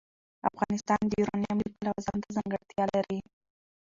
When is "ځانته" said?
2.05-2.29